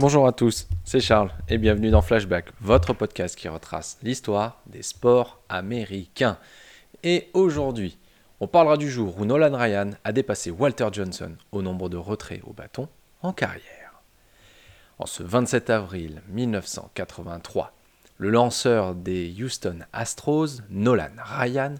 [0.00, 4.82] Bonjour à tous, c'est Charles et bienvenue dans Flashback, votre podcast qui retrace l'histoire des
[4.82, 6.38] sports américains.
[7.02, 7.98] Et aujourd'hui,
[8.40, 12.40] on parlera du jour où Nolan Ryan a dépassé Walter Johnson au nombre de retraits
[12.46, 12.88] au bâton
[13.20, 14.00] en carrière.
[14.98, 17.74] En ce 27 avril 1983,
[18.16, 21.74] le lanceur des Houston Astros, Nolan Ryan,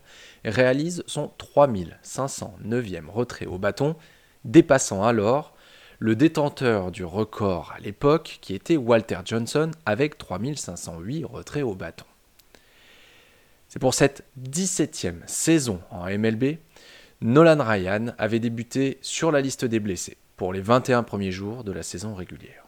[0.45, 3.97] réalise son 3509e retrait au bâton,
[4.45, 5.55] dépassant alors
[6.01, 12.07] le détenteur du record à l'époque qui était Walter Johnson avec 3508 retraits au bâton.
[13.69, 16.57] C'est pour cette 17e saison en MLB,
[17.21, 21.73] Nolan Ryan avait débuté sur la liste des blessés pour les 21 premiers jours de
[21.73, 22.65] la saison régulière.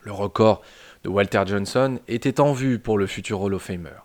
[0.00, 0.62] Le record
[1.04, 4.00] de Walter Johnson était en vue pour le futur Hall of Famer.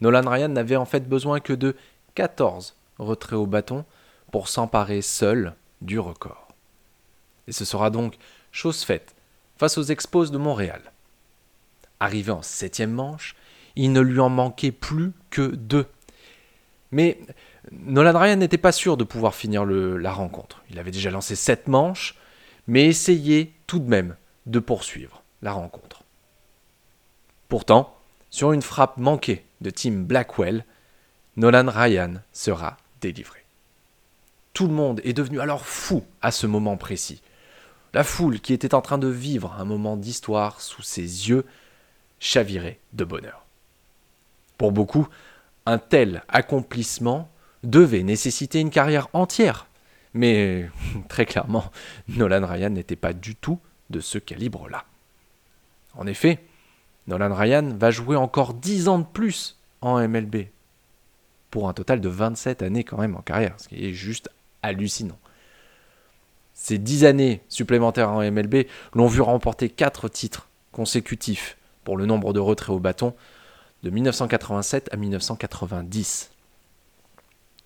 [0.00, 1.74] Nolan Ryan n'avait en fait besoin que de
[2.14, 3.84] 14 retraits au bâton
[4.30, 6.43] pour s'emparer seul du record.
[7.48, 8.16] Et ce sera donc
[8.52, 9.14] chose faite
[9.56, 10.80] face aux Expos de Montréal.
[12.00, 13.36] Arrivé en septième manche,
[13.76, 15.86] il ne lui en manquait plus que deux.
[16.90, 17.18] Mais
[17.72, 20.62] Nolan Ryan n'était pas sûr de pouvoir finir la rencontre.
[20.70, 22.14] Il avait déjà lancé sept manches,
[22.66, 26.02] mais essayait tout de même de poursuivre la rencontre.
[27.48, 27.96] Pourtant,
[28.30, 30.64] sur une frappe manquée de Tim Blackwell,
[31.36, 33.40] Nolan Ryan sera délivré.
[34.52, 37.22] Tout le monde est devenu alors fou à ce moment précis.
[37.94, 41.46] La foule, qui était en train de vivre un moment d'histoire sous ses yeux,
[42.18, 43.46] chavirait de bonheur.
[44.58, 45.06] Pour beaucoup,
[45.64, 47.30] un tel accomplissement
[47.62, 49.68] devait nécessiter une carrière entière.
[50.12, 50.68] Mais
[51.08, 51.70] très clairement,
[52.08, 54.84] Nolan Ryan n'était pas du tout de ce calibre-là.
[55.94, 56.42] En effet,
[57.06, 60.46] Nolan Ryan va jouer encore 10 ans de plus en MLB,
[61.52, 64.30] pour un total de 27 années quand même en carrière, ce qui est juste
[64.62, 65.18] hallucinant.
[66.54, 72.32] Ces dix années supplémentaires en MLB l'ont vu remporter quatre titres consécutifs pour le nombre
[72.32, 73.14] de retraits au bâton
[73.82, 76.30] de 1987 à 1990.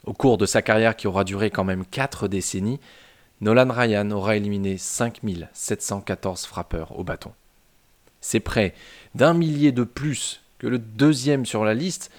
[0.05, 2.81] Au cours de sa carrière qui aura duré quand même quatre décennies,
[3.41, 7.33] Nolan Ryan aura éliminé 5714 frappeurs au bâton.
[8.21, 8.75] C'est près
[9.15, 12.11] d'un millier de plus que le deuxième sur la liste,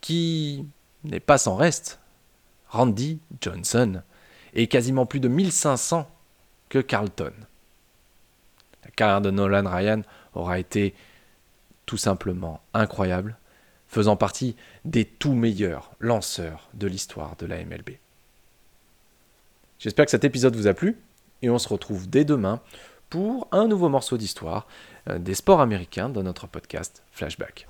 [0.00, 0.64] qui
[1.02, 1.98] n'est pas sans reste,
[2.68, 4.02] Randy Johnson
[4.54, 6.08] et quasiment plus de 1500
[6.68, 7.32] que Carlton.
[8.84, 10.02] La carrière de Nolan Ryan
[10.34, 10.94] aura été
[11.86, 13.36] tout simplement incroyable,
[13.88, 17.90] faisant partie des tout meilleurs lanceurs de l'histoire de la MLB.
[19.78, 20.96] J'espère que cet épisode vous a plu
[21.42, 22.60] et on se retrouve dès demain
[23.08, 24.68] pour un nouveau morceau d'histoire
[25.08, 27.66] euh, des sports américains dans notre podcast Flashback.